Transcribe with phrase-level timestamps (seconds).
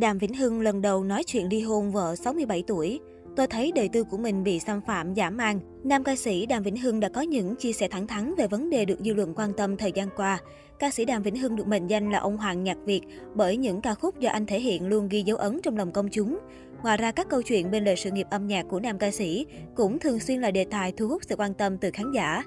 [0.00, 3.00] Đàm Vĩnh Hưng lần đầu nói chuyện ly hôn vợ 67 tuổi.
[3.36, 5.60] Tôi thấy đời tư của mình bị xâm phạm, giả mang.
[5.84, 8.70] Nam ca sĩ Đàm Vĩnh Hưng đã có những chia sẻ thẳng thắn về vấn
[8.70, 10.38] đề được dư luận quan tâm thời gian qua.
[10.78, 13.00] Ca sĩ Đàm Vĩnh Hưng được mệnh danh là ông hoàng nhạc Việt
[13.34, 16.08] bởi những ca khúc do anh thể hiện luôn ghi dấu ấn trong lòng công
[16.08, 16.38] chúng.
[16.82, 19.46] Ngoài ra, các câu chuyện bên lề sự nghiệp âm nhạc của nam ca sĩ
[19.74, 22.42] cũng thường xuyên là đề tài thu hút sự quan tâm từ khán giả.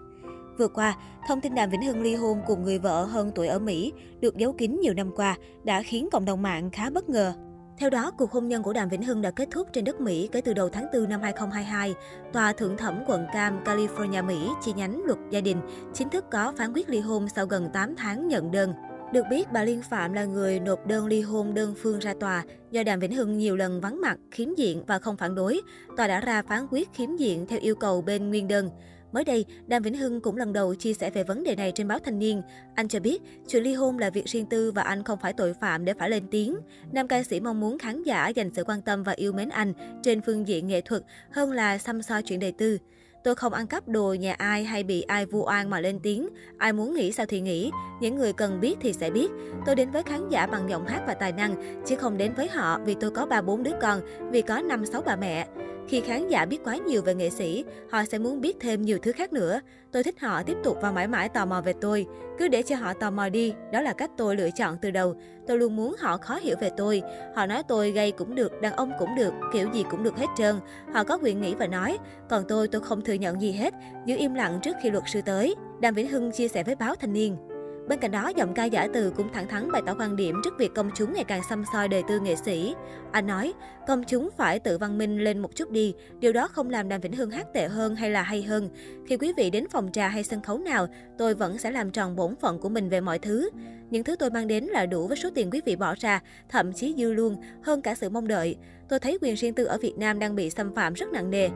[0.58, 0.98] Vừa qua,
[1.28, 4.38] thông tin Đàm Vĩnh Hưng ly hôn cùng người vợ hơn tuổi ở Mỹ được
[4.38, 7.34] giấu kín nhiều năm qua đã khiến cộng đồng mạng khá bất ngờ.
[7.78, 10.30] Theo đó, cuộc hôn nhân của Đàm Vĩnh Hưng đã kết thúc trên đất Mỹ
[10.32, 11.94] kể từ đầu tháng 4 năm 2022.
[12.34, 15.58] Tòa thượng thẩm quận Cam, California, Mỹ, chi nhánh luật gia đình,
[15.94, 18.74] chính thức có phán quyết ly hôn sau gần 8 tháng nhận đơn.
[19.14, 22.44] Được biết, bà Liên Phạm là người nộp đơn ly hôn đơn phương ra tòa.
[22.72, 25.62] Do Đàm Vĩnh Hưng nhiều lần vắng mặt, khiếm diện và không phản đối,
[25.98, 28.70] tòa đã ra phán quyết khiếm diện theo yêu cầu bên nguyên đơn.
[29.12, 31.88] Mới đây, Đàm Vĩnh Hưng cũng lần đầu chia sẻ về vấn đề này trên
[31.88, 32.42] báo Thanh niên.
[32.76, 35.54] Anh cho biết, chuyện ly hôn là việc riêng tư và anh không phải tội
[35.54, 36.58] phạm để phải lên tiếng.
[36.92, 39.74] Nam ca sĩ mong muốn khán giả dành sự quan tâm và yêu mến anh
[40.04, 42.78] trên phương diện nghệ thuật hơn là xăm soi chuyện đời tư.
[43.24, 46.30] Tôi không ăn cắp đồ nhà ai hay bị ai vu oan mà lên tiếng.
[46.58, 47.72] Ai muốn nghĩ sao thì nghĩ.
[48.02, 49.28] Những người cần biết thì sẽ biết.
[49.66, 52.48] Tôi đến với khán giả bằng giọng hát và tài năng, chứ không đến với
[52.48, 55.48] họ vì tôi có ba bốn đứa con, vì có năm sáu bà mẹ.
[55.88, 58.98] Khi khán giả biết quá nhiều về nghệ sĩ, họ sẽ muốn biết thêm nhiều
[59.02, 59.60] thứ khác nữa.
[59.92, 62.08] Tôi thích họ tiếp tục và mãi mãi tò mò về tôi.
[62.40, 65.16] Cứ để cho họ tò mò đi, đó là cách tôi lựa chọn từ đầu.
[65.48, 67.02] Tôi luôn muốn họ khó hiểu về tôi.
[67.36, 70.28] Họ nói tôi gay cũng được, đàn ông cũng được, kiểu gì cũng được hết
[70.38, 70.56] trơn.
[70.94, 71.98] Họ có quyền nghĩ và nói.
[72.30, 73.74] Còn tôi, tôi không thừa nhận gì hết,
[74.06, 75.56] giữ im lặng trước khi luật sư tới.
[75.80, 77.51] Đàm Vĩnh Hưng chia sẻ với báo Thanh niên.
[77.92, 80.58] Bên cạnh đó, giọng ca giả từ cũng thẳng thắn bày tỏ quan điểm trước
[80.58, 82.76] việc công chúng ngày càng xăm soi đời tư nghệ sĩ.
[83.12, 83.54] Anh nói,
[83.88, 87.02] công chúng phải tự văn minh lên một chút đi, điều đó không làm Đàm
[87.02, 88.70] Vĩnh Hưng hát tệ hơn hay là hay hơn.
[89.08, 92.16] Khi quý vị đến phòng trà hay sân khấu nào, tôi vẫn sẽ làm tròn
[92.16, 93.50] bổn phận của mình về mọi thứ.
[93.90, 96.20] Những thứ tôi mang đến là đủ với số tiền quý vị bỏ ra,
[96.50, 98.56] thậm chí dư luôn, hơn cả sự mong đợi.
[98.90, 101.50] Tôi thấy quyền riêng tư ở Việt Nam đang bị xâm phạm rất nặng nề.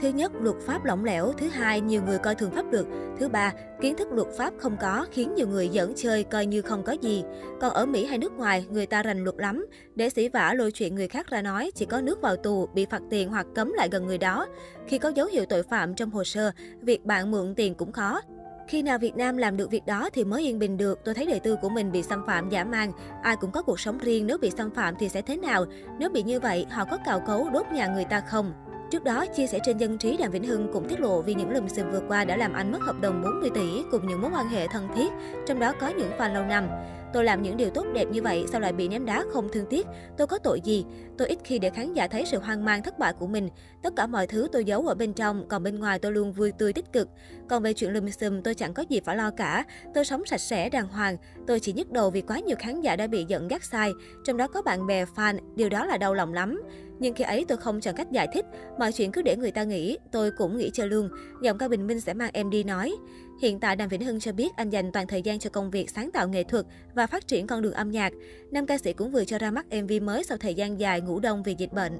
[0.00, 1.32] Thứ nhất, luật pháp lỏng lẻo.
[1.32, 2.86] Thứ hai, nhiều người coi thường pháp luật.
[3.18, 6.62] Thứ ba, kiến thức luật pháp không có khiến nhiều người dẫn chơi coi như
[6.62, 7.24] không có gì.
[7.60, 9.66] Còn ở Mỹ hay nước ngoài, người ta rành luật lắm.
[9.94, 12.86] Để sĩ vả lôi chuyện người khác ra nói, chỉ có nước vào tù, bị
[12.90, 14.46] phạt tiền hoặc cấm lại gần người đó.
[14.86, 16.50] Khi có dấu hiệu tội phạm trong hồ sơ,
[16.80, 18.20] việc bạn mượn tiền cũng khó.
[18.68, 21.04] Khi nào Việt Nam làm được việc đó thì mới yên bình được.
[21.04, 22.92] Tôi thấy đời tư của mình bị xâm phạm giả mang.
[23.22, 25.64] Ai cũng có cuộc sống riêng, nếu bị xâm phạm thì sẽ thế nào?
[25.98, 28.52] Nếu bị như vậy, họ có cào cấu đốt nhà người ta không?
[28.92, 31.50] Trước đó, chia sẻ trên dân trí Đàm Vĩnh Hưng cũng tiết lộ vì những
[31.50, 34.30] lùm xùm vừa qua đã làm anh mất hợp đồng 40 tỷ cùng những mối
[34.34, 35.08] quan hệ thân thiết,
[35.46, 36.68] trong đó có những fan lâu năm.
[37.12, 39.66] Tôi làm những điều tốt đẹp như vậy, sao lại bị ném đá không thương
[39.70, 39.86] tiếc?
[40.18, 40.84] Tôi có tội gì?
[41.18, 43.48] Tôi ít khi để khán giả thấy sự hoang mang thất bại của mình.
[43.82, 46.52] Tất cả mọi thứ tôi giấu ở bên trong, còn bên ngoài tôi luôn vui
[46.52, 47.08] tươi tích cực.
[47.48, 49.64] Còn về chuyện lùm xùm, tôi chẳng có gì phải lo cả.
[49.94, 51.16] Tôi sống sạch sẽ, đàng hoàng.
[51.46, 53.92] Tôi chỉ nhức đầu vì quá nhiều khán giả đã bị giận gắt sai.
[54.24, 56.62] Trong đó có bạn bè, fan, điều đó là đau lòng lắm.
[56.98, 58.46] Nhưng khi ấy tôi không chọn cách giải thích,
[58.78, 61.08] mọi chuyện cứ để người ta nghĩ, tôi cũng nghĩ cho luôn.
[61.42, 62.94] Giọng ca Bình Minh sẽ mang em đi nói.
[63.42, 65.90] Hiện tại Đàm Vĩnh Hưng cho biết anh dành toàn thời gian cho công việc
[65.90, 68.12] sáng tạo nghệ thuật và phát triển con đường âm nhạc.
[68.50, 71.20] Nam ca sĩ cũng vừa cho ra mắt MV mới sau thời gian dài ngủ
[71.20, 71.98] đông vì dịch bệnh.